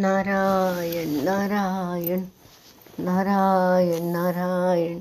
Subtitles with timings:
[0.00, 2.24] नारायण नारायण
[2.98, 5.00] नारायण नारायण।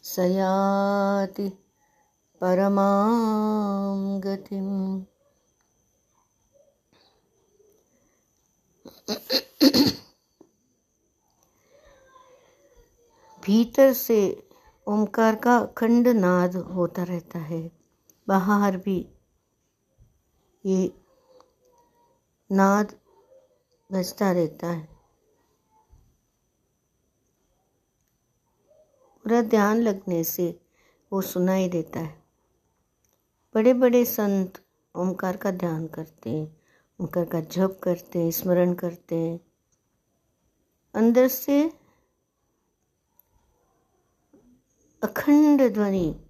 [0.05, 1.49] स याति।
[2.41, 5.05] परमां गतिम्।
[13.45, 14.49] भीतर से
[14.89, 17.73] ओंकार का अखंड नाद होता रहता है।
[18.29, 19.09] बाहर भी
[20.67, 20.93] ये
[22.53, 22.97] नाद
[23.93, 24.99] बजता रहता है।
[29.25, 30.61] पूरा ध्यान लगने से
[31.13, 32.28] वो सुनाई देता है।
[33.55, 34.63] बड़े बड़े संत
[34.97, 36.61] ओंकार का ध्यान करते हैं,
[37.01, 39.41] ओंकार का जप करते हैं, स्मरण करते हैं।
[40.95, 41.73] अंदर से
[45.03, 46.21] अखंड ध्वनि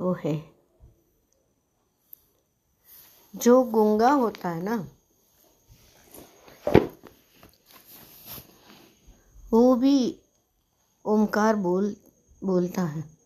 [0.00, 0.54] वो है।
[3.36, 4.88] जो गूँगा होता है ना,
[9.52, 10.20] वो भी
[11.04, 11.96] ओमकार बोल,
[12.44, 13.17] बोलता है।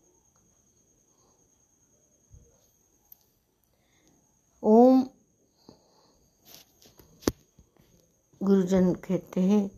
[4.63, 5.03] ओम।
[8.41, 9.71] गुरुजन कहते हैं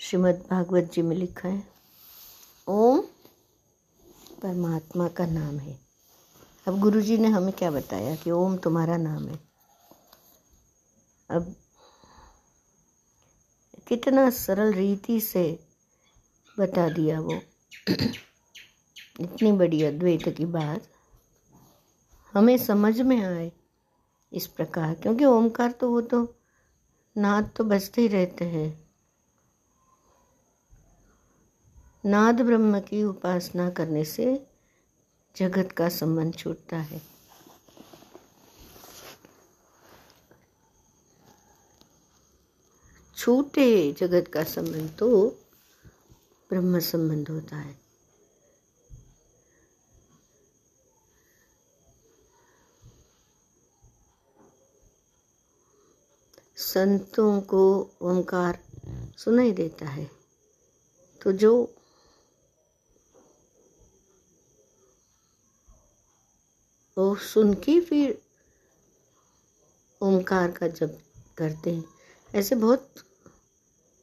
[0.00, 1.62] श्रीमद् भागवत जी में लिखा है,
[2.68, 3.00] ओम
[4.42, 5.78] परमात्मा का नाम है।
[6.66, 9.38] अब गुरुजी ने हमें क्या बताया कि ओम तुम्हारा नाम है?
[11.30, 11.54] अब
[13.88, 15.44] कितना सरल रीति से
[16.58, 17.40] बता दिया वो।
[19.20, 20.88] इतनी बड़ी अद्वैत की बात
[22.34, 23.50] हमें समझ में आए
[24.32, 26.36] इस प्रकार। क्योंकि ओमकार तो वो तो
[27.16, 28.90] नाद तो बजते ही रहते हैं।
[32.06, 34.46] नाद ब्रह्म की उपासना करने से
[35.36, 37.02] जगत का संबंध छूटता है।
[43.16, 45.26] छूटे जगत का संबंध तो
[46.50, 47.89] ब्रह्म संबंध होता है।
[56.60, 58.58] संतों को ओंकार
[59.18, 60.10] सुनाई देता है।
[61.22, 61.74] तो जो
[66.98, 68.22] वो सुन के फिर
[70.02, 70.98] ओंकार का जप
[71.36, 71.84] करते हैं।
[72.34, 72.94] ऐसे बहुत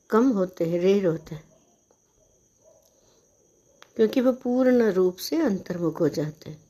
[0.09, 1.49] कम होते हैं रेर होते हैं।
[3.95, 6.67] क्योंकि वह पूर्ण रूप से अंतर्मुख हो जाते हैं।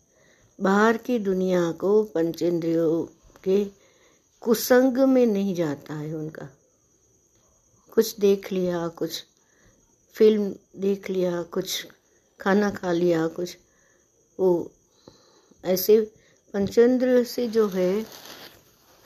[0.62, 3.06] बाहर की दुनिया को पंचेंद्रियों
[3.44, 3.77] के
[4.42, 6.50] कुसंग में नहीं जाता है उनका।
[7.92, 9.24] कुछ देख लिया कुछ
[10.14, 11.88] फ़िल्म देख लिया कुछ
[12.40, 13.58] खाना खा लिया कुछ
[14.40, 14.72] वो
[15.66, 16.02] ऐसे
[16.54, 18.04] पंचेंद्र से जो है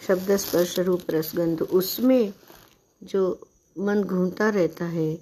[0.08, 2.34] शब्द स्पर्श रूप रसगंध उसमें
[3.03, 5.18] जो मन घूमता रहता है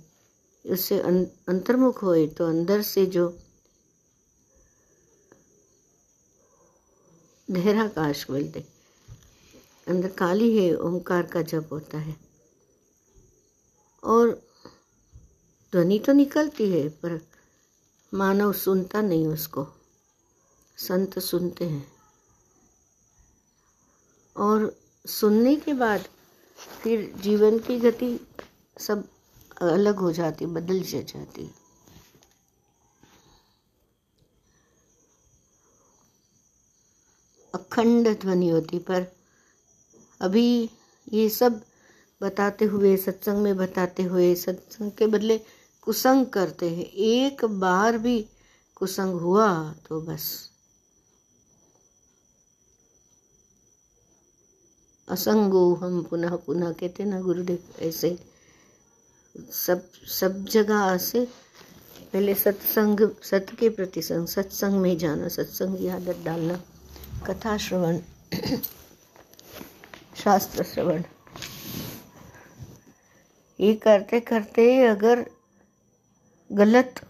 [0.66, 3.38] उससे अं, अंतर्मुख होए तो अंदर से जो
[7.52, 8.79] गहरा काश बोलते
[9.90, 12.16] अंदर काली है ओंकार का जप होता है।
[14.04, 14.48] और
[15.72, 17.28] ध्वनि तो निकलती है, पर
[18.14, 19.68] मानव सुनता नहीं उसको।
[20.78, 21.92] संत सुनते हैं।
[24.38, 26.08] और सुनने के बाद
[26.84, 28.28] फिर जीवन की गति
[28.78, 29.08] सब
[29.62, 31.52] अलग हो जाती, बदल जाती।
[37.56, 39.19] अखंड ध्वनि होती, पर
[40.22, 40.70] अभी
[41.14, 41.62] ये सब
[42.22, 45.40] बताते हुए, सत्संग में बताते हुए, सत्संग के बदले
[45.82, 48.26] कुसंग करते हैं। एक बार भी
[48.76, 50.50] कुसंग हुआ तो बस।
[55.08, 58.18] असंगो हम पुनः पुनः कहते ना गुरुदेव, ऐसे
[59.54, 59.90] सब
[60.20, 61.26] सब जगह से
[62.14, 66.62] पहले सत्संग सत्य के प्रति संग, सत्संग में जाना, सत्संग की आदत डालना।
[67.28, 68.00] कथा श्रवण।
[70.20, 71.04] शास्त्र श्रवण।
[73.60, 75.24] ये करते करते अगर
[76.50, 77.02] गलत,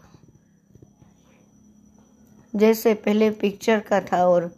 [2.54, 4.52] जैसे पहले पिक्चर का था और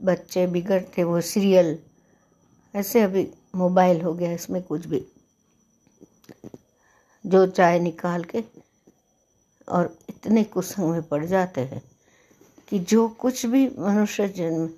[0.00, 1.78] बच्चे बिगड़ते वो सीरियल
[2.74, 5.04] ऐसे अभी मोबाइल हो गया, इसमें कुछ भी,
[7.24, 8.42] जो चाय निकाल के
[9.68, 11.82] और इतने कुसंग में पड़ जाते हैं
[12.68, 14.68] कि जो कुछ भी मनुष्य जन्म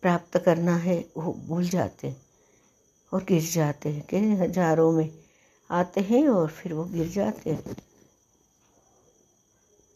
[0.00, 2.20] प्राप्त करना है, वो भूल जाते हैं
[3.12, 5.08] और गिर जाते हैं, कि हज़ारों में
[5.70, 7.76] आते हैं और फिर वो गिर जाते हैं।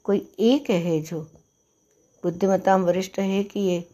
[0.04, 1.20] कोई एक है जो
[2.22, 3.84] बुद्धिमत्ता वरिष्ठ है कि ये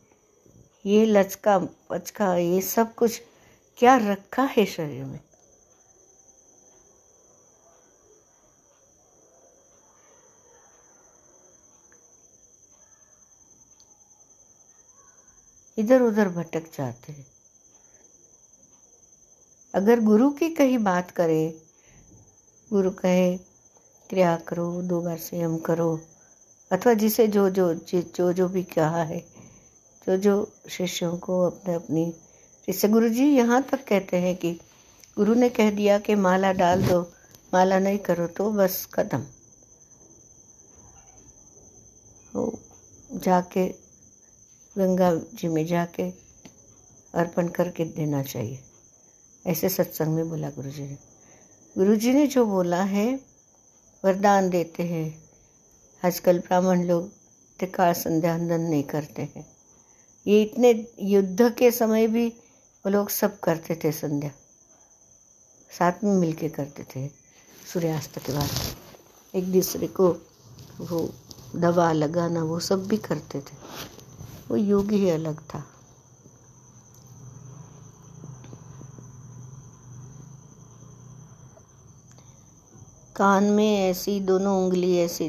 [0.86, 1.58] ये लचका,
[1.90, 3.20] पचका, ये सब कुछ
[3.78, 5.20] क्या रखा है शरीर में?
[15.82, 17.26] इधर उधर भटक जाते हैं।
[19.74, 21.42] अगर गुरु की कही बात करे,
[22.70, 23.36] गुरु कहे,
[24.10, 26.00] क्रिया करो, दो बार संयम करो,
[26.70, 29.18] अथवा जिसे जो जो जो जो भी कहा है,
[30.06, 30.34] जो जो
[30.68, 32.04] शिष्यों को अपने अपनी,
[32.68, 34.52] जैसे गुरु जी यहाँ तक कहते हैं कि
[35.16, 37.00] गुरु ने कह दिया कि माला डाल दो,
[37.54, 39.24] माला नहीं करो तो बस कदम।
[43.18, 43.66] जाके
[44.78, 46.02] गंगा जी में जाके
[47.14, 48.62] अर्पण करके देना चाहिए।
[49.46, 50.98] ऐसे सत्संग में बोला गुरु जी ने।
[51.78, 53.20] गुरु जी ने जो बोला है,
[54.04, 55.22] वरदान देते हैं।
[56.04, 57.08] आजकल ब्राह्मण लोग
[57.58, 59.46] त्रिकाल संध्या नहीं करते हैं।
[60.26, 62.28] ये इतने युद्ध के समय भी
[62.86, 64.30] वो लोग सब करते थे संध्या।
[65.78, 67.08] साथ में मिलके करते थे
[67.72, 68.50] सूर्यास्त के बाद।
[69.34, 70.08] एक दूसरे को
[70.80, 71.14] वो
[71.56, 73.56] दवा लगाना वो सब भी करते थे।
[74.52, 75.64] वो युग ही अलग था।
[83.16, 85.28] कान में ऐसी दोनों उंगली ऐसी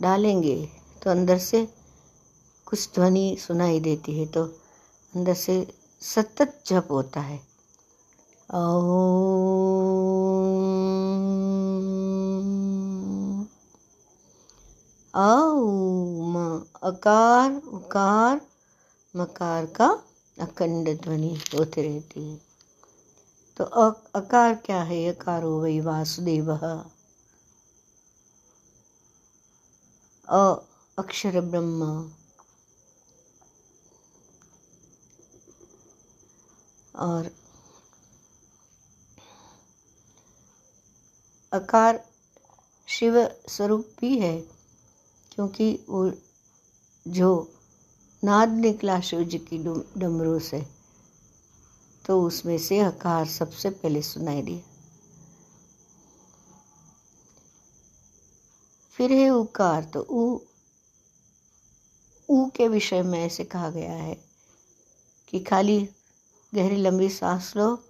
[0.00, 0.56] डालेंगे
[1.02, 1.66] तो अंदर से
[2.66, 4.44] कुछ ध्वनि सुनाई देती है तो
[5.14, 5.54] अंदर से
[6.02, 7.40] सतत जप होता है।
[15.14, 18.40] औम अकार, उकार,
[19.16, 20.02] मकार का
[20.40, 22.40] अखंड ध्वनि होती रहती है।
[23.56, 23.64] तो
[24.14, 25.14] अकार क्या है?
[25.14, 26.52] अकारो वही वासुदेव।
[30.28, 30.62] अ,
[30.98, 32.12] अक्षर ब्रह्म।
[36.96, 37.30] और
[41.52, 42.04] अकार
[42.88, 44.59] शिव स्वरूप भी है।
[45.40, 46.12] क्योंकि वो
[47.06, 47.28] जो
[48.24, 49.58] नाद निकला शिव जी की
[49.98, 50.66] डमरू से
[52.06, 54.60] तो उसमें से अकार सबसे पहले सुनाई दिया।
[58.96, 60.38] फिर है उकार तो ऊ
[62.28, 64.14] ऊ के विषय में ऐसे कहा गया है
[65.28, 65.88] कि खाली
[66.54, 67.84] गहरी लंबी सांस लो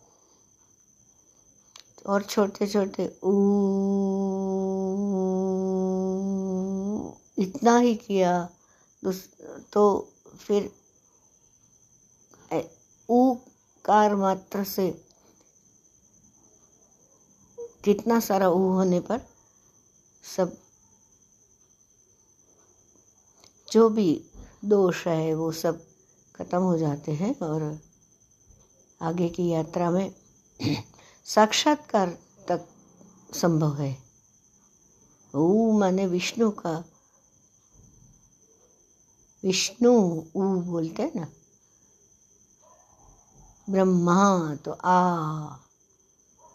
[2.07, 3.35] और छोटे छोटे ऊ
[7.41, 8.33] इतना ही किया
[9.73, 9.83] तो
[10.39, 10.71] फिर
[13.09, 13.35] ऊ
[13.85, 14.91] कार मात्र से
[17.85, 19.21] कितना सारा ऊ होने पर
[20.37, 20.57] सब,
[23.73, 24.11] जो भी
[24.65, 25.81] दोष है वो सब
[26.35, 27.63] खत्म हो जाते हैं और
[29.03, 30.13] आगे की यात्रा में
[31.25, 32.09] साक्षात्कार
[32.49, 32.67] तक
[33.35, 33.97] संभव है।
[35.35, 36.85] ऊ माने विष्णु का
[39.45, 41.27] विष्णु ऊ बोलते हैं ना?
[43.71, 45.57] ब्रह्मा तो आ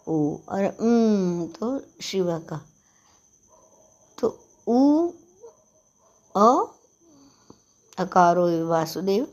[0.08, 2.60] ओ और उम तो शिव का।
[4.18, 5.08] तो ऊ,
[6.36, 6.72] अ,
[7.98, 9.26] अकारो वासुदेव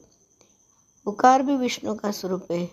[1.05, 2.71] उकार भी विष्णु का स्वरूप है।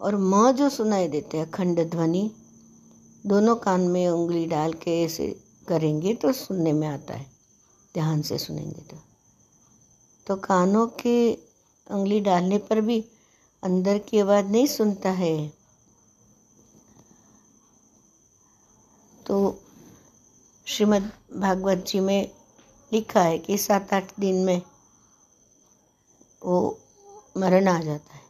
[0.00, 2.34] और म जो सुनाई देते हैं, अखंड ध्वनि,
[3.26, 7.33] दोनों कान में उंगली डाल के ऐसे करेंगे तो सुनने में आता है।
[7.94, 8.96] ध्यान से सुनेंगे तो।
[10.26, 11.34] तो कानों के
[11.90, 13.04] उंगली डालने पर भी
[13.62, 15.52] अंदर की आवाज़ नहीं सुनता है।
[19.26, 19.62] तो
[20.66, 22.30] श्रीमद् भागवत जी में
[22.92, 24.62] लिखा है कि सात आठ दिन में
[26.44, 26.78] वो
[27.36, 28.23] मरण आ जाता है।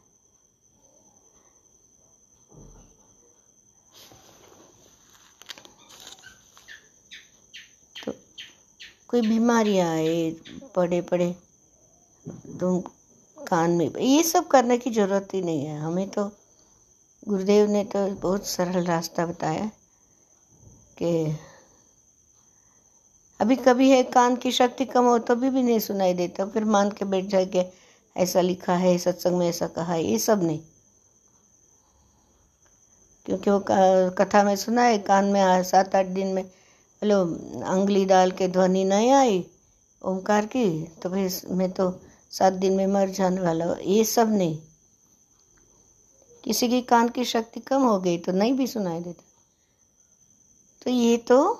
[9.15, 10.29] कोई बीमारी आए
[10.75, 11.29] पड़े पड़े
[12.59, 12.79] तुम
[13.37, 16.25] कान में ये सब करने की ज़रूरत ही नहीं है। हमें तो
[17.27, 19.69] गुरुदेव ने तो बहुत सरल रास्ता बताया
[20.97, 21.11] कि
[23.39, 26.65] अभी कभी है कान की शक्ति कम हो तो भी, भी नहीं सुनाई देता फिर
[26.65, 27.63] मान के बैठ जाए कि
[28.15, 30.59] ऐसा लिखा है सत्संग में ऐसा कहा है ये सब नहीं।
[33.25, 33.63] क्योंकि वो
[34.19, 36.43] कथा में सुना है कान में सात आठ दिन में
[37.05, 37.25] हेलो
[37.65, 39.45] अंगली डाल के ध्वनि नहीं आई,
[40.01, 44.31] ओंकार की तो फिर मैं तो सात दिन में मर जाने वाला हूँ। ये सब
[44.33, 44.57] नहीं।
[46.43, 49.23] किसी की कान की शक्ति कम हो गई तो नहीं भी सुनाई देता।
[50.81, 51.53] तो ये तो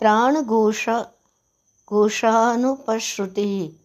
[0.00, 1.06] प्राण घोषा,
[1.88, 3.80] घोषानुपश्रुति,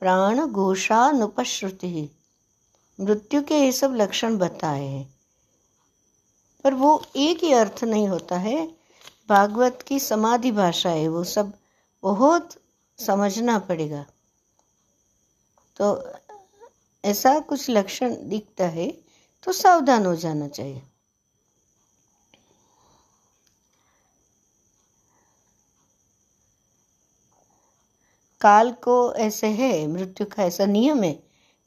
[0.00, 2.10] प्राण घोषानुपश्रुति।
[3.00, 5.14] मृत्यु के ये सब लक्षण बताए हैं।
[6.64, 8.77] पर वो एक ही अर्थ नहीं होता है।
[9.28, 11.52] भागवत की समाधि भाषा है, वो सब
[12.02, 12.54] बहुत
[12.98, 14.04] समझना पड़ेगा।
[15.76, 16.12] तो
[17.04, 18.90] ऐसा कुछ लक्षण दिखता है
[19.42, 20.82] तो सावधान हो जाना चाहिए।
[28.40, 31.12] काल को ऐसे है, मृत्यु का ऐसा नियम है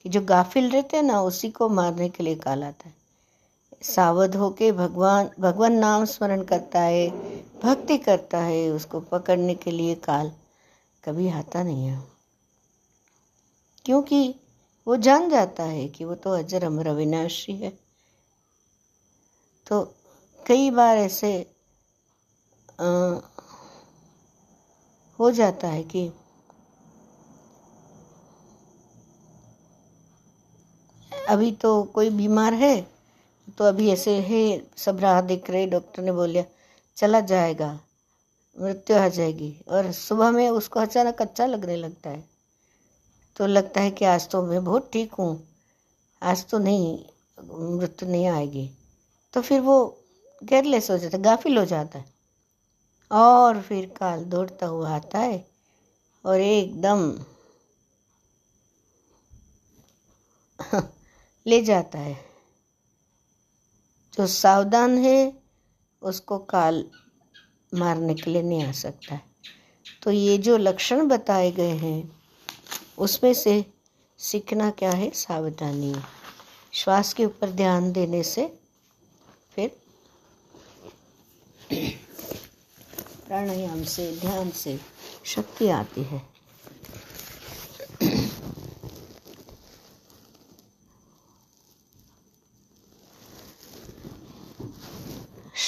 [0.06, 3.01] कि जो गाफिल रहते हैं ना, उसी को मारने के लिए काल आता है।
[3.82, 7.10] सावध होके भगवान भगवान नाम स्मरण करता है
[7.64, 10.32] भक्ति करता है उसको पकड़ने के लिए काल
[11.06, 12.04] कभी आता नहीं है।
[13.86, 14.36] क्योंकि
[14.88, 17.80] वो जान जाता है कि वो तो अजर अमर अविनाशी है।
[19.68, 19.96] तो
[20.48, 21.52] कई बार ऐसे
[22.80, 23.20] आ,
[25.20, 26.12] हो जाता है कि
[31.30, 32.91] अभी तो कोई बीमार है
[33.58, 36.44] तो अभी ऐसे ही सब राह दिख रहे, डॉक्टर ने बोलिया,
[36.98, 37.80] चला जाएगा,
[38.60, 42.24] मृत्यु आ जाएगी। और सुबह में उसको अचानक अच्छा लगने लगता है।
[43.36, 45.48] तो लगता है कि आज तो मैं बहुत ठीक हूँ,
[46.24, 47.06] आज तो नहीं,
[47.80, 48.70] मृत्यु नहीं आएगी।
[49.34, 49.86] तो फिर वो
[50.50, 52.06] केयरलेस हो जाता है, गाफिल हो जाता है।
[53.12, 55.46] और फिर काल दौड़ता हुआ आता है
[56.26, 57.20] और एकदम
[61.48, 62.31] ले जाता है।
[64.14, 65.34] जो सावधान है,
[66.02, 66.86] उसको काल
[67.74, 69.22] मारने के लिए नहीं आ सकता। है
[70.04, 72.22] तो ये जो लक्षण बताए गए हैं,
[72.98, 73.66] उसमें से
[74.18, 75.10] सीखना क्या है?
[75.10, 75.96] सावधानी।
[76.74, 78.60] श्वास के ऊपर ध्यान देने से
[79.56, 79.78] फिर
[83.28, 84.80] प्राणायाम से, ध्यान से
[85.24, 86.31] शक्ति आती है।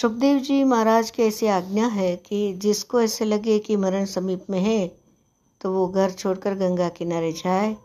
[0.03, 4.60] सुखदेव जी महाराज की ऐसी आज्ञा है कि जिसको ऐसे लगे कि मरण समीप में
[4.60, 4.88] है
[5.62, 7.75] तो वो घर छोड़कर गंगा किनारे जाए,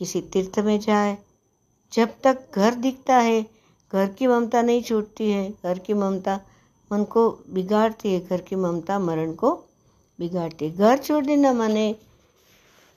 [0.00, 1.16] किसी तीर्थ में जाए।
[1.92, 3.40] जब तक घर दिखता है,
[3.92, 6.38] घर की ममता नहीं छूटती है। घर की ममता
[6.90, 9.54] मन को बिगाड़ती है, घर की ममता मरण को
[10.18, 11.94] बिगाड़ती है। घर छोड़ देना माने,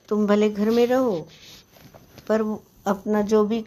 [0.08, 1.16] तुम भले घर में रहो,
[2.28, 2.42] पर
[2.86, 3.64] अपना जो भी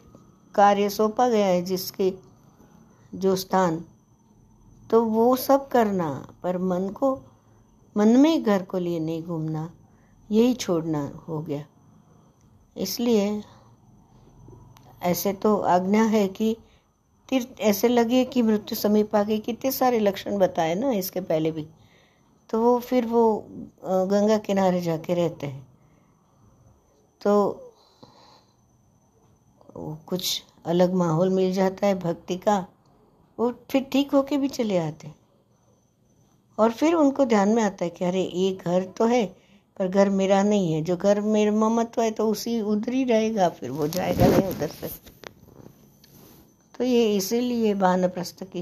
[0.56, 2.13] कार्य सौंपा गया है, जिसके
[3.15, 3.84] जो स्थान
[4.89, 6.10] तो वो सब करना,
[6.44, 7.13] पर मन को,
[7.96, 9.70] मन में घर को लिए नहीं घूमना,
[10.30, 11.65] यही छोड़ना हो गया।
[12.75, 13.44] इसलिए
[15.04, 16.56] ऐसे तो आज्ञा है कि
[17.30, 21.51] तीर्थ, ऐसे लगे कि मृत्यु समीप आ गई, कितने सारे लक्षण बताए ना इसके पहले
[21.51, 21.68] भी।
[22.50, 23.46] तो वो फिर वो
[23.84, 25.68] गंगा किनारे जाके रहते हैं।
[27.22, 27.62] तो
[30.08, 32.65] कुछ अलग माहौल मिल जाता है, भक्ति का
[33.39, 35.12] वो फिर ठीक होके भी चले आते
[36.58, 39.25] और फिर उनको ध्यान में आता है कि अरे, ये घर तो है,
[39.80, 43.50] पर घर मेरा नहीं है। जो घर मेरा ममत्व है तो उसी उधर ही रहेगा,
[43.50, 44.88] फिर वो जाएगा नहीं उधर से।
[46.77, 48.62] तो ये इसीलिए वानप्रस्थ की,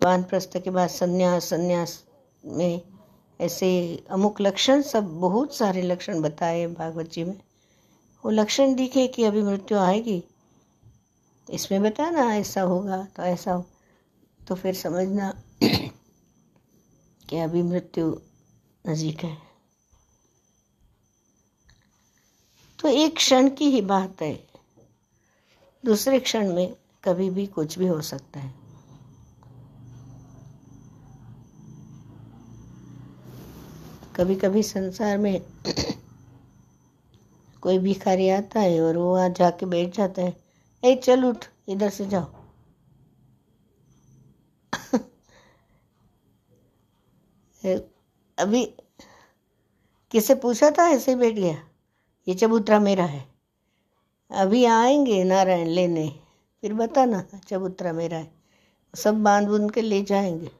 [0.00, 2.02] वानप्रस्थ के बाद संन्यास संन्यास
[2.44, 2.80] में
[3.40, 7.36] ऐसे अमुक लक्षण, सब बहुत सारे लक्षण बताए भागवत जी में।
[8.24, 10.22] वो लक्षण दिखे कि अभी मृत्यु आएगी।
[11.48, 13.64] इसमें बता ना ऐसा होगा तो ऐसा हो।
[14.48, 15.42] तो फिर समझना
[17.28, 18.20] कि अभी मृत्यु
[18.88, 19.38] नज़ीक है।
[22.80, 24.46] तो एक क्षण की ही बात है।
[25.84, 28.54] दूसरे क्षण में कभी भी कुछ भी हो सकता है।
[34.16, 35.42] कभी कभी संसार में
[37.60, 40.36] कोई भिखारी आता है और वो वहाँ जाके बैठ जाता है,
[40.84, 42.43] ए, चल उठ, इधर से जाओ।
[48.38, 48.64] अभी
[50.10, 51.68] किसे पूछा था ऐसे बैठ गया?
[52.28, 53.28] ये चबूतरा मेरा है।
[54.30, 56.20] अभी आएँगे नारायण लेने।
[56.60, 58.32] फिर बताना, चबूतरा मेरा है।
[58.94, 60.50] सब बाँध बूंद के ले जाएँगे।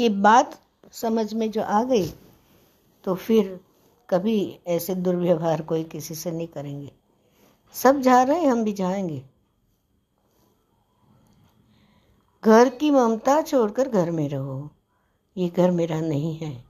[0.00, 0.60] ये बात
[0.92, 2.08] समझ में जो आ गई
[3.04, 3.60] तो फिर
[4.10, 6.92] कभी ऐसे दुर्व्यवहार कोई किसी से नहीं करेंगे।
[7.72, 9.22] सब जा रहे हैं, हम भी जाएँगे।
[12.44, 14.70] घर की ममता छोड़कर घर में रहो।
[15.36, 16.64] ये घर मेरा नहीं है।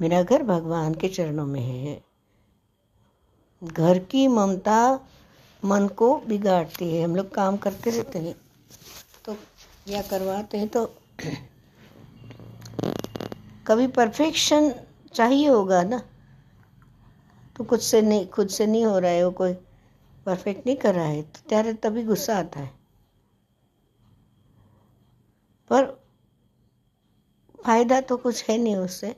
[0.00, 2.04] मेरा घर भगवान के चरणों में है।
[3.64, 5.00] घर की ममता
[5.64, 8.34] मन को बिगाड़ती है। हम लोग काम करते रहते हैं।
[9.24, 9.36] तो
[9.88, 10.86] या करवाते हैं तो
[13.66, 14.74] कभी परफेक्शन
[15.14, 15.98] चाहिए होगा ना?
[17.56, 19.52] तो खुद से नहीं, खुद से नहीं हो रहा है। वो कोई
[20.26, 22.74] परफेक्ट नहीं कर रहा है। तो त्यारे तभी गुस्सा आता है।
[25.70, 26.03] पर
[27.64, 29.14] फ़ायदा तो कुछ है नहीं उससे।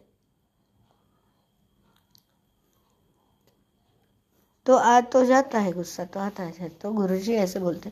[4.66, 7.90] तो आ तो जाता है गुस्सा तो आता है तो गुरुजी ऐसे बोलते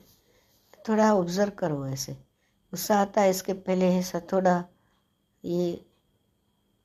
[0.88, 4.62] थोड़ा ऑब्ज़र्व करो ऐसे। गुस्सा आता है इसके पहले ऐसा थोड़ा
[5.44, 5.84] ये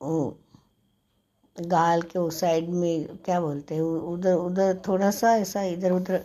[0.00, 0.30] ओ,
[1.56, 6.24] गाल के उस साइड में क्या बोलते हैं उधर उधर थोड़ा सा ऐसा इधर उधर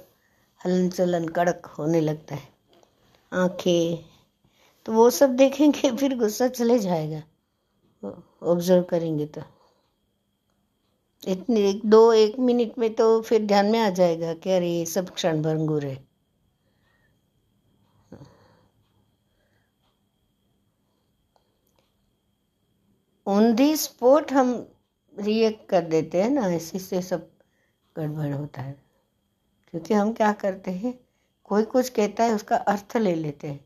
[0.61, 2.47] हलन चलन कड़क होने लगता है।
[3.31, 4.03] आँखें
[4.85, 7.21] तो वो सब देखेंगे फिर गुस्सा चले जाएगा।
[8.43, 9.41] ऑब्ज़र्व करेंगे तो।
[11.27, 14.85] इतने, एक, दो, एक मिनट में तो फिर ध्यान में आ जाएगा कि अरे, ये
[14.85, 16.07] सब क्षण भंगुर है।
[23.27, 24.67] ऑन दी स्पॉट हम
[25.19, 27.31] रिएक्ट कर देते हैं ना इसी से सब
[27.97, 28.85] गड़बड़ होता है।
[29.71, 30.99] क्योंकि हम क्या करते हैं,
[31.43, 33.65] कोई कुछ कहता है, उसका अर्थ ले लेते हैं।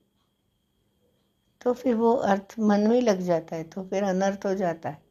[1.62, 5.02] तो फिर वो अर्थ मन में लग जाता है तो फिर अनर्थ हो जाता है।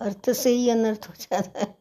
[0.00, 1.74] अर्थ से ही अनर्थ हो जाता है।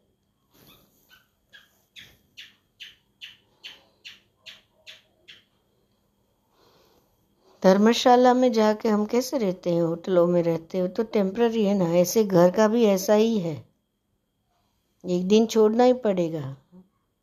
[7.64, 9.82] धर्मशाला में जाके हम कैसे रहते हैं?
[9.82, 13.56] होटलों में रहते हो तो टेम्प्ररी है ना, ऐसे घर का भी ऐसा ही है।
[15.06, 16.58] एक दिन छोड़ना ही पड़ेगा।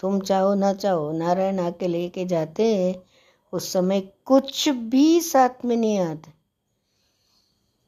[0.00, 3.02] तुम चाहो ना चाहो, नारायण आके लेके जाते हैं,
[3.52, 6.39] उस समय कुछ भी साथ में नहीं आते।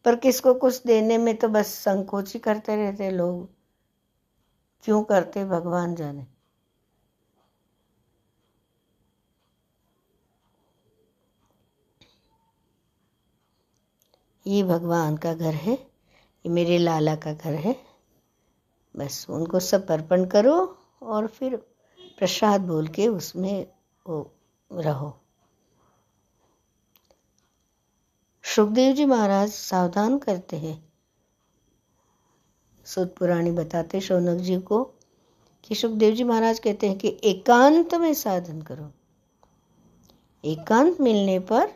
[0.04, 3.48] पर किसको कुछ देने में तो बस संकोच ही करते रहते लोग।
[4.84, 6.26] क्यों करते भगवान जाने?
[14.46, 17.76] ये भगवान का घर है, ये मेरे लाला का घर है।
[18.96, 21.56] बस उनको सब अर्पण करो और फिर
[22.18, 23.66] प्रसाद बोल के उसमें
[24.06, 24.34] वो
[24.72, 25.21] रहो।
[28.44, 30.84] सुखदेव जी महाराज सावधान करते हैं।
[32.84, 34.82] सुद पुराणी बताते शौनक जी को
[35.64, 38.90] कि सुखदेव जी महाराज कहते हैं कि एकांत में साधन करो।
[40.44, 41.72] एकांत मिलने पर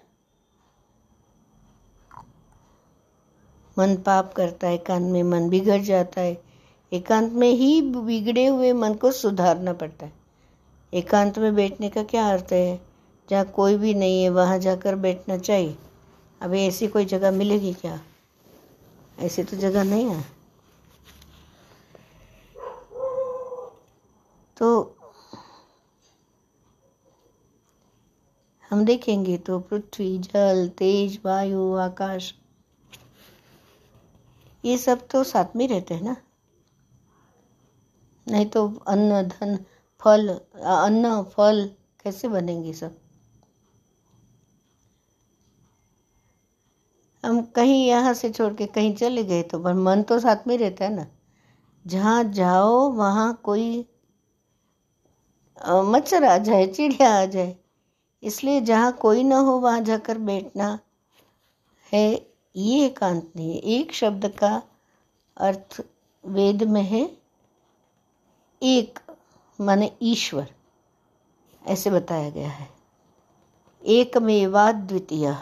[3.78, 6.42] मन पाप करता है एकांत में मन बिगड़ जाता है।
[6.92, 10.12] एकांत में ही बिगड़े हुए मन को सुधारना पड़ता है।
[10.92, 12.80] एकांत में बैठने का क्या अर्थ है?
[13.30, 15.76] जहाँ कोई भी नहीं है, वहाँ जाकर बैठना चाहिए।
[16.42, 18.00] अभी ऐसी कोई जगह मिलेगी क्या?
[19.18, 20.24] ऐसी तो जगह नहीं है।
[24.56, 24.96] तो
[28.70, 32.34] हम देखेंगे तो पृथ्वी, जल, तेज, वायु, आकाश,
[34.64, 36.16] ये सब तो साथ में रहते हैं ना।
[38.28, 39.64] नहीं तो अन्न, धन,
[40.00, 41.70] फल, अन्न, फल
[42.04, 42.98] कैसे बनेंगे सब?
[47.26, 50.56] हम कहीं यहाँ से छोड़ के कहीं चले गए तो पर मन तो साथ में
[50.58, 51.06] रहता है ना।
[51.84, 53.86] जहाँ जाओ, वहाँ कोई
[55.84, 57.54] मच्छर आ जाए, चिड़िया आ जाए।
[58.22, 60.78] इसलिए जहाँ कोई ना हो, वहाँ जाकर बैठना
[61.92, 62.12] है,
[62.54, 64.62] ये एकांत नहीं है। एक शब्द का
[65.36, 65.80] अर्थ
[66.24, 67.08] वेद में है,
[68.62, 68.98] एक
[69.58, 70.46] माने ईश्वर,
[71.62, 72.68] ऐसे बताया गया है।
[73.82, 75.34] एकमेवा द्वितीय।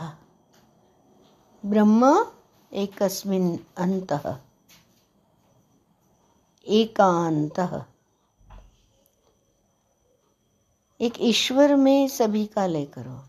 [1.64, 2.27] ब्रह्म
[2.72, 4.37] एकस्मिन् अन्तः।
[6.66, 7.61] एकांत
[11.00, 13.22] एक ईश्वर में सभी का लय करो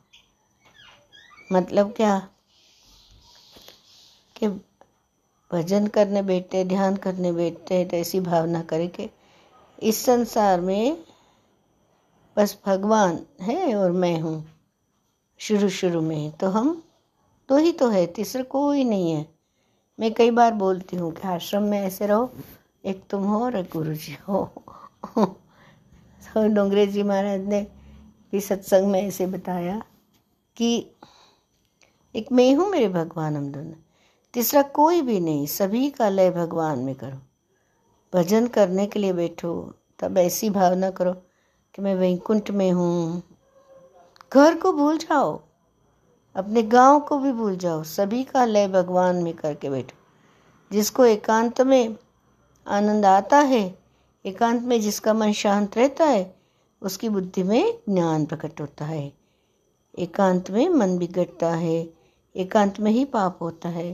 [1.51, 2.29] मतलब क्या?
[4.35, 4.47] कि
[5.51, 9.09] भजन करने बैठते, ध्यान करने बैठते हैं तो ऐसी भावना करें कि
[9.79, 11.05] इस संसार में
[12.37, 14.51] बस भगवान है और मैं हूँ।
[15.39, 16.81] शुरू शुरू में तो हम
[17.49, 19.35] दो ही तो है, तीसरा कोई नहीं है।
[19.99, 22.33] मैं कई बार बोलती हूँ कि आश्रम में ऐसे रहो,
[22.85, 24.51] एक तुम हो और एक गुरु जी हो।
[26.33, 27.67] तो डोंगरे जी महाराज ने
[28.31, 29.83] भी सत्संग में ऐसे बताया
[30.55, 30.91] कि
[32.15, 33.73] एक मैं हूँ मेरे भगवान हम दोनों।
[34.33, 37.21] तीसरा कोई भी नहीं, सभी का लय भगवान में करो।
[38.13, 41.13] भजन करने के लिए बैठो, तब ऐसी भावना करो
[41.75, 43.23] कि मैं वैकुंठ में हूँ।
[44.33, 45.44] घर को भूल जाओ।
[46.35, 49.97] अपने गाँव को भी भूल जाओ, सभी का लय भगवान में करके बैठो।
[50.71, 51.95] जिसको एकांत में
[52.67, 53.79] आनंद आता है,
[54.25, 56.35] एकांत में जिसका मन शांत रहता है,
[56.81, 59.13] उसकी बुद्धि में ज्ञान प्रकट होता है।
[59.99, 61.89] एकांत में मन बिगड़ता है,
[62.35, 63.93] एकांत में ही पाप होता है।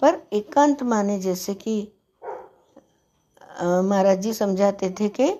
[0.00, 1.92] पर एकांत माने जैसे कि
[3.62, 5.30] महाराज जी समझाते थे कि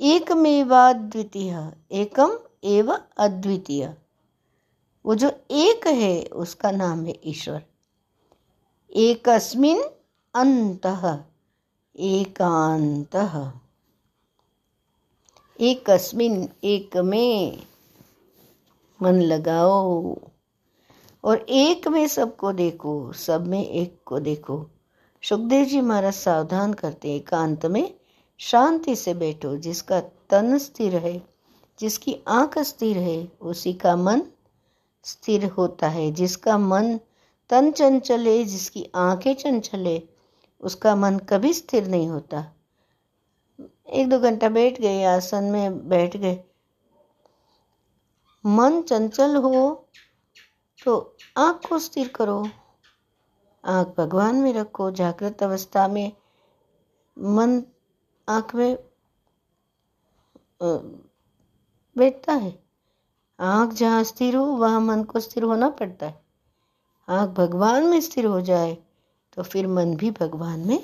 [0.00, 3.94] एकमेवा द्वितीय एकम एव अद्वितीय।
[5.06, 7.62] वो जो एक है, उसका नाम है ईश्वर।
[8.96, 9.82] एकस्मिन
[10.34, 10.86] अंत
[11.98, 13.16] एकांत
[15.60, 17.62] एकस्मिन, एक में
[19.02, 20.16] मन लगाओ
[21.24, 24.66] और एक में सबको देखो, सब में एक को देखो।
[25.22, 27.94] सुखदेव जी महाराज सावधान करते एकांत में
[28.38, 31.22] शांति से बैठो, जिसका तन स्थिर है,
[31.80, 34.22] जिसकी आँख स्थिर है, उसी का मन
[35.08, 36.98] स्थिर होता है, जिसका मन
[37.50, 40.02] तन चंचल है जिसकी आँखें चंचल है
[40.60, 42.44] उसका मन कभी स्थिर नहीं होता।
[43.90, 46.38] एक दो घंटा बैठ गए, आसन में बैठ गए।
[48.44, 49.88] मन चंचल हो
[50.78, 52.44] तो आँख को स्थिर करो।
[53.64, 56.12] आँख भगवान में रखो, जागृत अवस्था में
[57.16, 57.62] मन
[58.28, 58.76] आँख में
[61.96, 62.67] बैठता है।
[63.38, 66.20] आँख जहाँ स्थिर हो, वहाँ मन को स्थिर होना पड़ता है।
[67.08, 68.76] आँख भगवान में स्थिर हो जाए
[69.36, 70.78] तो फिर मन भी भगवान में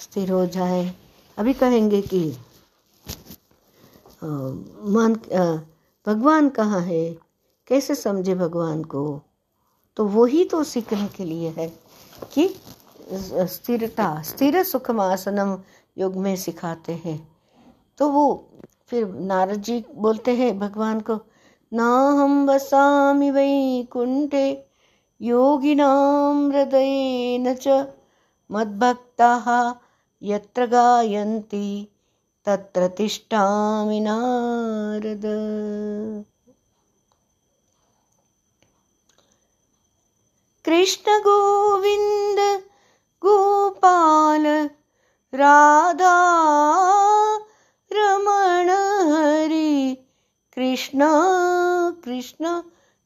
[0.00, 0.94] स्थिर हो जाए।
[1.38, 2.20] अभी कहेंगे कि
[4.22, 5.14] मन
[6.06, 7.10] भगवान कहाँ है?
[7.70, 9.20] कैसे समझे भगवान को?
[9.96, 11.68] तो वही तो सीखने के लिए है
[12.32, 12.48] कि
[13.12, 15.56] स्थिरता, स्थिर सुखम आसनम
[15.96, 17.16] योग में सिखाते हैं।
[17.98, 18.24] तो वो
[18.88, 21.16] फिर नारद जी बोलते हैं भगवान को
[21.72, 24.66] नाहं वसामि वैकुण्ठे
[25.22, 27.68] योगिनां हृदयेन च।
[28.50, 29.74] मद्भक्ताः
[30.22, 31.88] यत्र गायन्ति
[32.44, 35.22] तत्र तिष्ठामि नारद।
[40.64, 42.62] कृष्णगोविन्द
[43.22, 44.46] गोपाल
[45.34, 46.16] राधा
[47.92, 48.70] रमण
[49.12, 50.05] हरि।
[50.56, 50.98] कृष्ण
[52.04, 52.62] कृष्ण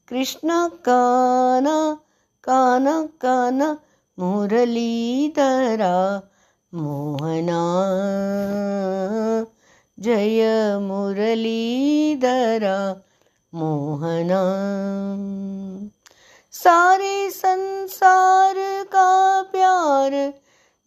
[0.07, 1.97] कृष्ण कान
[2.43, 3.77] कान कान,
[4.19, 6.21] मुरलीधरा,
[6.73, 7.61] मोहना।
[9.99, 13.01] जय मुरलीधरा,
[13.53, 14.41] मोहना।
[16.51, 20.33] सारे संसार का प्यार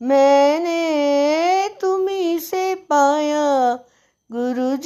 [0.03, 3.79] मैंने तुम्ही से पाया
[4.33, 4.77] गुरु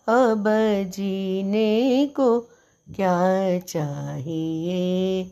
[0.08, 0.44] अब
[0.88, 2.40] जीने को
[2.96, 5.22] क्या चाहिए?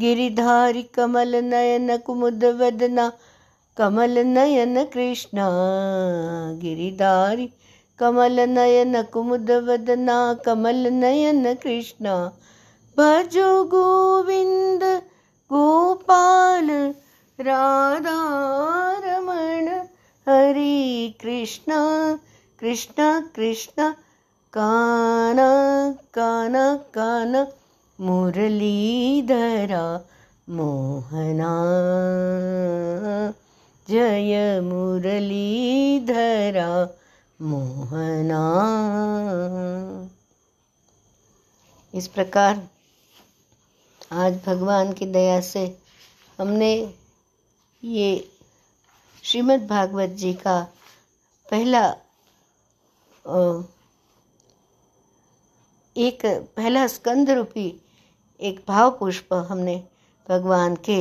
[0.00, 3.12] गिरिधारी कमल नयन कुमुद वदना,
[3.76, 5.48] कमल नयन कृष्णा।
[6.52, 7.50] गिरिधारी
[7.98, 12.32] कमल नयन कुमुद वदना, कमल नयन कृष्णा।
[12.98, 15.02] भजो गोविंद
[15.52, 16.94] गोपाल
[17.40, 19.86] राधा रमण,
[20.28, 21.72] हरि कृष्ण
[22.58, 23.94] कृष्ण कृष्ण,
[24.52, 25.36] कान
[26.14, 27.46] कान कान,
[28.00, 30.00] मुरलीधरा,
[30.48, 31.52] मोहना।
[33.88, 36.88] जय मुरलीधरा,
[37.42, 38.42] मोहना।
[41.94, 42.68] इस प्रकार
[44.12, 45.78] आज भगवान की दया से
[46.38, 46.94] हमने
[47.82, 48.30] ये
[49.24, 50.60] श्रीमद् भागवत जी का
[51.48, 51.82] पहला
[55.96, 56.24] एक
[56.56, 57.66] पहला स्कंद रूपी
[58.40, 59.76] एक भाव पुष्प हमने
[60.28, 60.98] भगवान के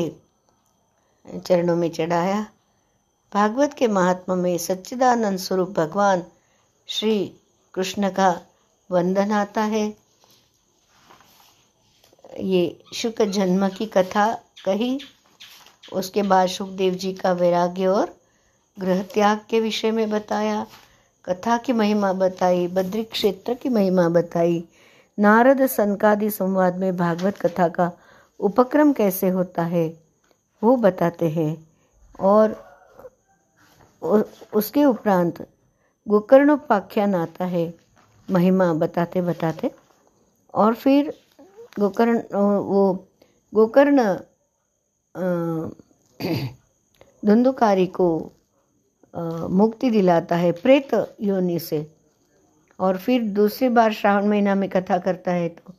[1.39, 2.41] चरणों में चढ़ाया।
[3.33, 6.23] भागवत के महात्मा में सच्चिदानंद स्वरूप भगवान
[6.87, 7.15] श्री
[7.73, 8.29] कृष्ण का
[8.89, 9.85] वंदन आता है।
[12.39, 14.31] ये शुक्र जन्म की कथा
[14.65, 14.97] कही।
[15.83, 18.15] उसके बाद सुखदेव जी का वैराग्य और
[18.77, 20.65] गृह त्याग के विषय में बताया,
[21.25, 24.63] कथा की महिमा बताई, बद्री क्षेत्र की महिमा बताई,
[25.17, 27.91] नारद सनकादि संवाद में भागवत कथा का
[28.39, 29.87] उपक्रम कैसे होता है,
[30.61, 31.67] वो बताते हैं।
[32.19, 32.55] और
[34.53, 35.45] उसके उपरांत
[36.07, 37.73] गोकर्णोपाख्यान आता है,
[38.29, 39.71] महिमा बताते बताते।
[40.53, 41.13] और फिर
[41.79, 42.17] गोकर्ण,
[42.59, 43.07] वो
[43.53, 44.15] गोकर्ण
[47.25, 48.07] धुंधुकारी को
[49.51, 51.85] मुक्ति दिलाता है प्रेत योनि से।
[52.79, 55.73] और फिर दूसरी बार श्रावण महीना में कथा करता है तो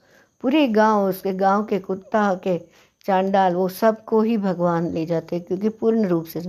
[0.44, 2.58] पूरे गाँव, उसके गाँव के कुत्ता के
[3.06, 6.40] चांडाल, वो सबको ही भगवान ले जाते हैं क्योंकि पूर्ण रूप से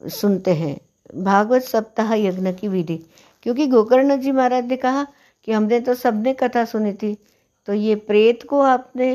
[0.00, 0.76] सुनते हैं।
[1.24, 2.96] भागवत सप्ताह यज्ञ की विधि।
[3.42, 5.06] क्योंकि गोकर्ण जी महाराज ने कहा
[5.48, 7.16] कि हमने तो सबने कथा सुनी थी
[7.68, 9.14] तो ये प्रेत को आपने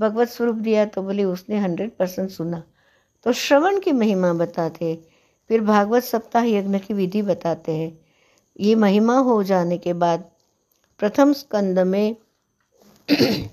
[0.00, 2.62] भगवत स्वरूप दिया तो बोले, उसने हंड्रेड परसेंट सुना।
[3.24, 5.02] तो श्रवण की महिमा बताते,
[5.48, 7.98] फिर भागवत सप्ताह यज्ञ की विधि बताते हैं।
[8.60, 10.30] ये महिमा हो जाने के बाद
[10.98, 12.16] प्रथम स्कंद में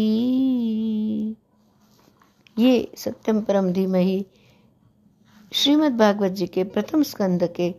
[2.60, 4.26] ये सत्यम परम धीमहि।
[5.56, 7.76] श्रीमद् भागवत जी के प्रथम स्कंद के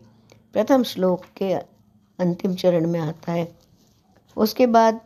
[0.53, 1.53] प्रथम श्लोक के
[2.19, 3.57] अंतिम चरण में आता है।
[4.37, 5.01] उसके बाद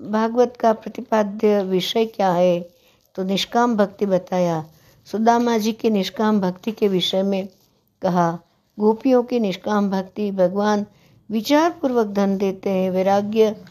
[0.00, 2.70] भागवत का प्रतिपाद्य विषय क्या है?
[3.14, 4.64] तो निष्काम भक्ति बताया।
[5.04, 7.48] सुदामा जी के निष्काम भक्ति के विषय में
[8.02, 8.38] कहा,
[8.78, 10.86] गोपियों की निष्काम भक्ति भगवान
[11.30, 13.64] विचार पूर्वक धन देते हैं। वैराग्य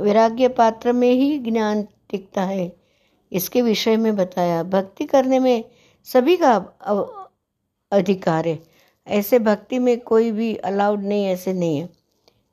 [0.00, 2.76] वैराग्य पात्र में ही ज्ञान टिकता है।
[3.32, 5.64] इसके विषय में बताया, भक्ति करने में
[6.04, 6.58] सभी का
[7.92, 8.58] अधिकार। है
[9.06, 11.88] ऐसे भक्ति में कोई भी अलाउड नहीं, ऐसे नहीं है।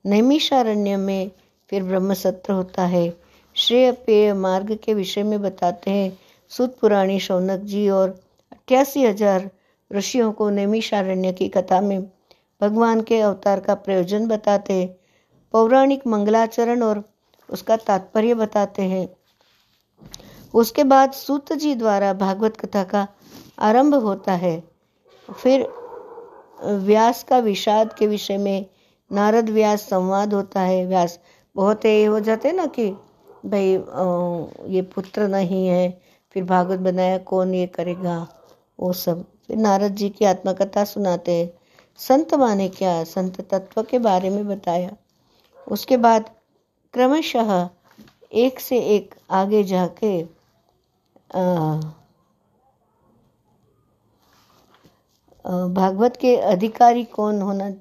[0.06, 1.32] नैमिषारण्य में
[1.70, 3.14] फिर ब्रह्म सत्र होता है।
[3.56, 6.18] श्रेय पेय मार्ग के विषय में बताते हैं।
[6.52, 8.10] सुत पुराणी शौनक जी और
[8.52, 9.50] अट्ठासी हज़ार
[9.92, 12.02] ऋषियों को नैमिषारण्य की कथा में
[12.62, 14.88] भगवान के अवतार का प्रयोजन बताते हैं।
[15.54, 17.04] पौराणिक मंगलाचरण और
[17.50, 19.08] उसका तात्पर्य बताते हैं।
[20.54, 23.08] उसके बाद सूत जी द्वारा भागवत कथा का
[23.60, 24.56] आरंभ होता है।
[25.30, 25.68] फिर
[26.84, 28.66] व्यास का विषाद के विषय में
[29.12, 31.20] नारद व्यास संवाद होता है। व्यास,
[31.56, 32.90] बहुत ये हो जाते ना कि
[33.46, 33.72] भाई
[34.74, 35.90] ये पुत्र नहीं है,
[36.36, 38.28] फिर भागवत बनाया, कौन ये करेगा?
[38.80, 41.50] वो सब। फिर नारद जी की आत्मकथा सुनाते हैं।
[42.00, 43.04] संत माने क्या?
[43.04, 44.96] संत तत्व के बारे में बताया।
[45.68, 46.30] उसके बाद
[46.94, 47.70] क्रमशः
[48.34, 50.22] एक से एक आगे जाके
[55.46, 57.72] भागवत के अधिकारी कौन होना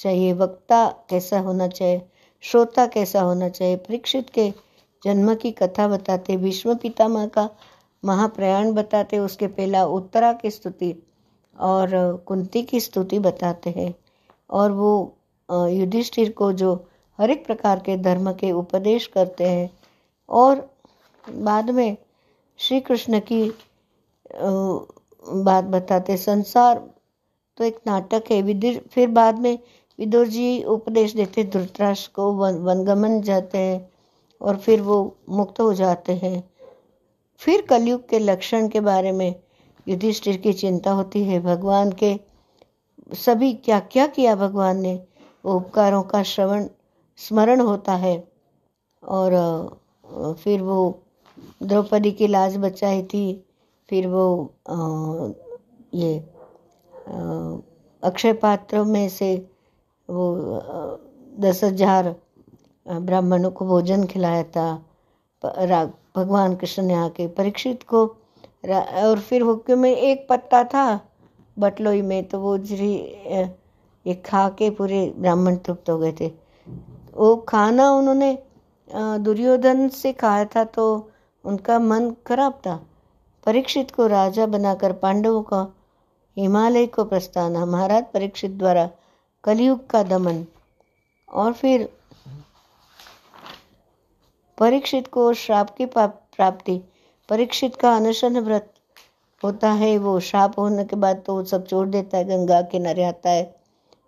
[0.00, 0.32] चाहिए?
[0.32, 2.00] वक्ता कैसा होना चाहिए?
[2.42, 3.76] श्रोता कैसा होना चाहिए?
[3.78, 4.52] परीक्षित के
[5.02, 7.48] जन्म की कथा बताते, भीष्म पितामह का
[8.02, 10.94] महाप्रयाण बताते, उसके पहला उत्तरा की स्तुति
[11.56, 13.94] और कुंती की स्तुति बताते हैं।
[14.50, 15.16] और वो
[15.48, 16.74] युधिष्ठिर को जो
[17.18, 19.70] हर एक प्रकार के धर्म के उपदेश करते हैं।
[20.28, 20.68] और
[21.28, 21.96] बाद में
[22.58, 23.42] श्री कृष्ण की
[24.34, 26.82] बात बताते, संसार
[27.58, 29.58] तो एक नाटक है। विदुर, फिर बाद में
[29.98, 33.90] विदुर जी उपदेश देते धृतराष्ट्र को वन, वनगमन जाते हैं
[34.40, 36.42] और फिर वो मुक्त हो जाते हैं।
[37.40, 39.34] फिर कलयुग के लक्षण के बारे में
[39.86, 42.18] युधिष्ठिर की चिंता होती है। भगवान के
[43.16, 44.94] सभी क्या क्या किया भगवान ने?
[45.44, 46.66] वो उपकारों का श्रवण,
[47.18, 48.16] स्मरण होता है
[49.02, 50.98] और फिर वो
[51.62, 53.24] द्रौपदी की लाज बचाई थी।
[53.88, 54.26] फिर वो
[55.94, 56.12] ये
[57.06, 59.34] अक्षय पात्र में से
[60.08, 60.24] वो
[61.40, 62.14] दस हज़ार
[62.86, 64.66] ब्राह्मणों को भोजन खिलाया था
[66.16, 68.04] भगवान कृष्ण ने आके परीक्षित को
[68.66, 70.84] और फिर हुक्म में एक पत्ता था
[71.56, 72.92] बटलोई में तो वो जरी
[74.06, 76.30] ये खा के पूरे ब्राह्मण तृप्त हो गए थे।
[77.16, 78.36] वो खाना उन्होंने
[79.20, 80.84] दुर्योधन से खाया था तो
[81.44, 82.74] उनका मन खराब था।
[83.46, 85.62] परीक्षित को राजा बनाकर पांडवों का
[86.36, 88.88] हिमालय को प्रस्थान, महाराज परीक्षित द्वारा
[89.44, 90.44] कलयुग का दमन।
[91.28, 91.88] और फिर
[94.58, 96.80] परीक्षित को श्राप की प्राप्ति।
[97.28, 98.72] परीक्षित का अनशन व्रत
[99.42, 103.30] होता है, वो श्राप होने के बाद तो सब छोड़ देता है, गंगा किनारे आता
[103.30, 103.44] है।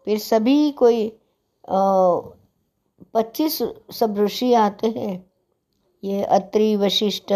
[0.07, 1.13] फिर सभी कोई
[3.15, 3.59] पच्चीस
[3.93, 5.25] सब ऋषि आते हैं।
[6.03, 7.33] ये अत्रि, वशिष्ठ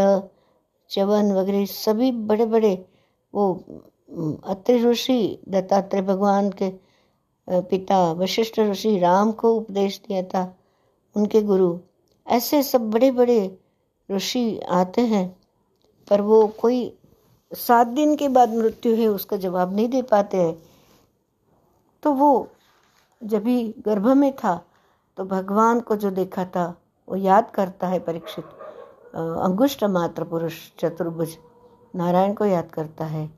[0.90, 2.74] चवन वगैरह सभी बड़े बड़े
[3.35, 3.44] वो
[4.09, 6.71] अत्रि ऋषि, दत्तात्रेय भगवान के
[7.49, 10.55] पिता, वशिष्ठ ऋषि राम को उपदेश दिया था,
[11.16, 11.79] उनके गुरु।
[12.27, 13.59] ऐसे सब बड़े बड़े
[14.09, 15.29] ऋषि आते हैं,
[16.09, 16.92] पर वो कोई
[17.53, 20.57] सात दिन के बाद मृत्यु है, उसका जवाब नहीं दे पाते हैं।
[22.03, 22.49] तो वो
[23.23, 24.61] जब भी गर्भ में था
[25.18, 26.66] तो भगवान को जो देखा था,
[27.09, 28.44] वो याद करता है परीक्षित
[29.14, 31.37] अंगुष्ट मात्र पुरुष चतुर्भुज,
[31.94, 33.38] नारायण को याद करता है।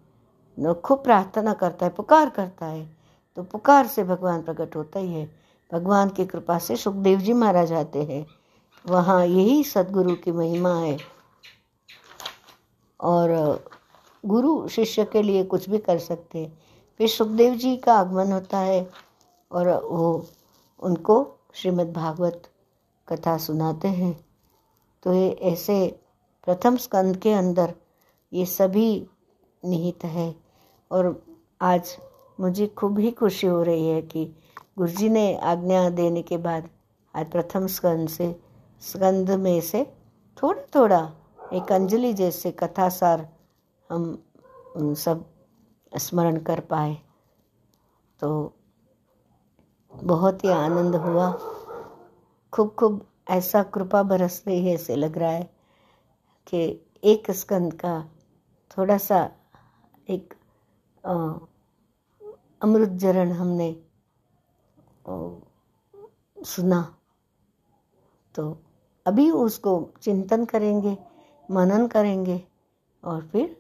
[0.75, 2.97] खूब प्रार्थना करता है, पुकार करता है।
[3.37, 5.31] तो पुकार से भगवान प्रकट होता ही है।
[5.73, 8.27] भगवान की कृपा से सुखदेव जी मारा जाते हैं।
[8.87, 10.99] वहाँ यही सदगुरु की महिमा है।
[13.01, 13.61] और
[14.27, 16.59] गुरु शिष्य के लिए कुछ भी कर सकते हैं।
[16.99, 18.91] फिर सुखदेव जी का आगमन होता है
[19.53, 20.27] और वो
[20.81, 22.43] उनको श्रीमद् भागवत
[23.09, 24.25] कथा सुनाते हैं।
[25.03, 26.01] तो ये ऐसे
[26.45, 27.75] प्रथम स्कंद के अंदर
[28.33, 29.07] ये सभी
[29.65, 30.50] निहित है।
[30.91, 31.25] और
[31.61, 31.97] आज
[32.41, 34.25] मुझे खूब ही खुशी हो रही है कि
[34.79, 36.69] गुरु जी ने आज्ञा देने के बाद
[37.15, 38.41] आज प्रथम स्कंद से,
[38.81, 39.85] स्कंद में से
[40.43, 41.13] थोड़ा थोड़ा
[41.53, 43.29] एक अंजलि जैसे कथासार
[43.91, 44.25] हम
[44.79, 45.25] सब
[45.99, 46.95] स्मरण कर पाए।
[48.21, 48.55] तो
[49.95, 51.31] बहुत ही आनंद हुआ।
[52.53, 55.51] खूब खूब ऐसा कृपा बरस रही है, ऐसे लग रहा है
[56.47, 58.05] कि एक स्कंद का
[58.79, 59.31] थोड़ा सा
[60.11, 60.35] एक
[61.05, 63.75] अमृत जरण हमने
[66.37, 66.81] सुना।
[68.35, 68.57] तो
[69.07, 70.97] अभी उसको चिंतन करेंगे,
[71.49, 72.43] मनन करेंगे
[73.03, 73.57] और फिर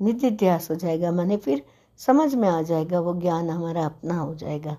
[0.00, 1.64] निधिध्यास हो जाएगा। मैंने फिर
[2.00, 4.76] समझ में आ जाएगा, वो ज्ञान हमारा अपना हो जाएगा।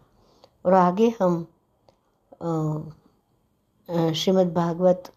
[0.66, 1.46] और आगे हम
[3.90, 5.12] श्रीमद् भागवत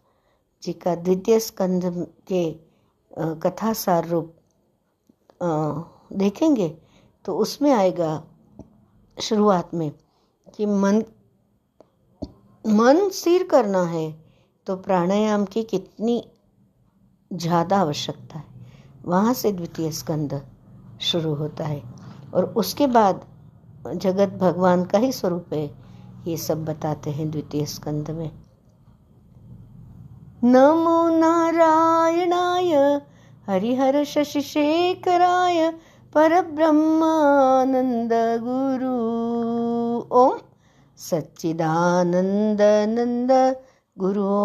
[0.63, 1.83] जी का द्वितीय स्कंद
[2.27, 2.51] के
[3.41, 4.33] कथा सार रूप
[6.11, 6.67] देखेंगे
[7.25, 8.11] तो उसमें आएगा
[9.17, 9.91] शुरुआत में
[10.55, 11.03] कि मन
[12.65, 14.11] मन स्थिर करना है
[14.67, 16.23] तो प्राणायाम की कितनी
[17.31, 18.45] ज़्यादा आवश्यकता है।
[19.05, 20.41] वहाँ से द्वितीय स्कंद
[21.01, 21.81] शुरू होता है
[22.33, 23.25] और उसके बाद
[23.87, 25.65] जगत भगवान का ही स्वरूप है,
[26.27, 28.31] ये सब बताते हैं द्वितीय स्कंद में।
[30.43, 32.73] नमो नारायणाय,
[33.47, 35.71] हरिहर शशिशेखराय
[36.15, 38.93] परब्रह्मानन्द गुरु।
[40.21, 40.31] ॐ
[40.97, 43.55] सच्चिदानन्दनन्द
[43.99, 44.39] गुरो।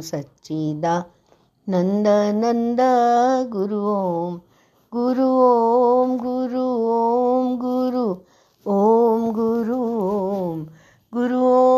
[0.00, 2.80] सच्चिदानन्दनन्द
[3.50, 4.40] गुरु। ॐ
[4.92, 5.28] गुरु
[6.04, 8.16] ॐ गुरु ॐ गुरु।
[8.66, 10.66] ॐ गुरु ॐ
[11.14, 11.69] गुरु।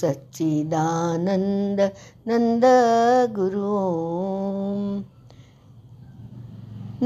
[0.00, 1.80] सच्चिदानंद
[2.28, 2.64] नंद
[3.36, 3.80] गुरु।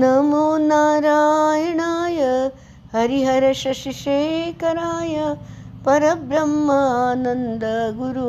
[0.00, 2.20] नमो नारायणाय
[2.92, 5.16] हरिहर शशिशेखराय
[5.86, 8.28] परब्रह्मानन्द हरिहरशशिशेखराय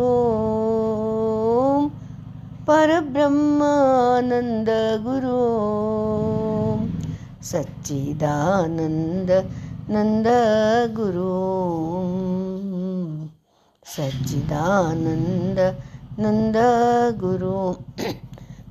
[2.67, 5.39] परब्रह्मानन्दगुरु परब्रह्मानन्दगुरु
[7.51, 9.31] सच्चिदानन्द
[9.93, 11.29] नन्दगुरु
[13.99, 15.83] गुरु सच्चिदानंद,
[16.19, 16.55] नंद
[17.19, 17.75] गुरु।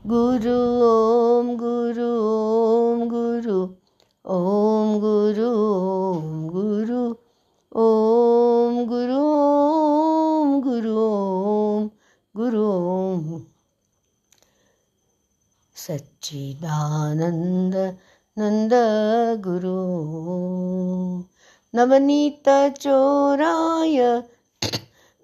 [0.07, 3.69] गुरु, ओम गुरु ओम गुरु।
[4.27, 7.17] ओम गुरु ओम गुरु।
[7.77, 11.91] ओम गुरु ओम गुरु ओम
[12.37, 13.43] गुरु। ओम
[15.77, 17.97] सच्चिदानंद,
[18.39, 18.71] नंद
[19.47, 19.79] गुरु।
[21.75, 22.49] नवनीत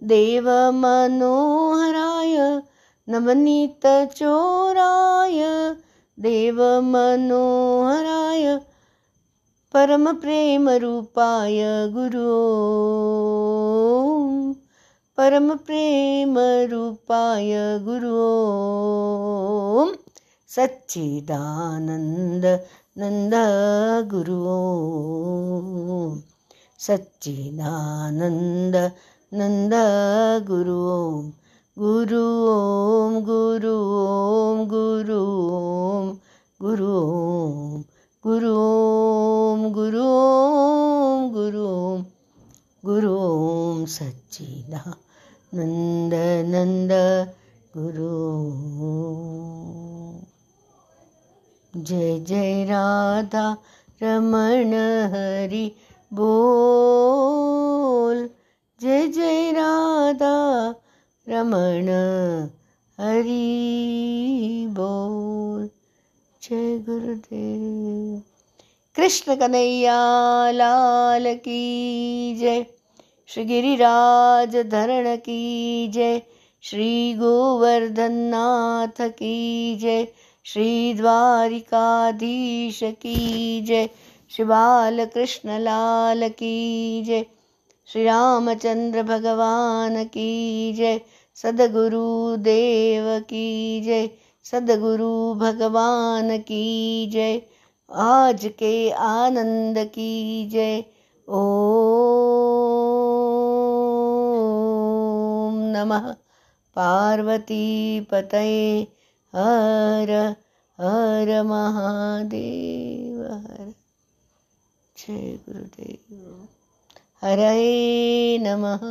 [0.04, 2.60] देवमनोहराय
[3.08, 5.74] नवनीतचोराय
[6.20, 8.60] देवमनोहराय
[9.74, 12.54] परमप्रेमरूपाय गुरु।
[15.16, 18.34] परमप्रेमरूपाय गुरो।
[20.48, 22.60] सच्चिदानन्द
[22.98, 23.32] नन्द
[24.10, 24.52] गुरो।
[26.78, 28.90] सच्चिदानन्द
[29.34, 29.72] नंद
[30.48, 31.22] गुरु सच्चिदानंद
[31.78, 32.18] गुरु
[32.48, 36.12] ओम गुरु ओम गुरु ओम
[36.60, 37.82] गुरु ओम
[38.24, 42.04] गुरु ओम गुरु ओम गुरु ओम
[42.84, 44.94] गुरु ओम सच्चिदा
[45.54, 46.14] नंद
[46.46, 46.92] नंद
[47.76, 48.14] गुरु
[51.74, 53.56] जय जय राधा
[54.02, 54.74] रमण
[55.14, 55.70] हरि
[56.12, 58.28] बोल।
[58.84, 60.74] जय जय राधा
[61.28, 61.88] रमण
[63.00, 65.70] हरि बोल।
[66.42, 68.22] जय गुरुदेव।
[68.96, 69.96] कृष्ण कन्हैया
[70.50, 72.66] लाल की जय।
[73.26, 76.22] श्री गिरिराज धरण की जय।
[76.62, 80.08] श्री गोवर्धननाथ की जय।
[80.44, 83.86] श्री द्वारिकाधीश की जय।
[84.30, 87.26] श्री बाल कृष्ण लाल की जय।
[87.86, 91.00] श्री रामचंद्र भगवान की जय,
[91.34, 94.10] सदगुरु देव की जय,
[94.44, 97.42] सदगुरु भगवान की जय,
[97.92, 100.84] आज के आनंद की जय।
[101.28, 101.44] ओम
[105.58, 106.12] नमः।
[106.76, 108.82] पार्वती पतये,
[109.34, 110.34] हर
[110.80, 113.74] हर महादेव, हर।
[114.98, 116.48] जय गुरुदेव।
[117.24, 118.82] हरये नमः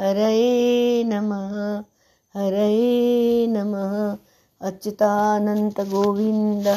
[0.00, 1.84] हरये नमः
[2.34, 4.18] हरये नमः।
[4.60, 6.68] अच्युतानन्त गोविन्द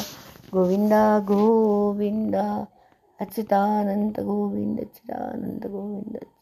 [0.53, 0.93] गोविन्द
[1.23, 2.35] गोविन्द।
[3.19, 6.32] अच्युतानन्त गोविन्द अच्युतानन्त गोविन्द।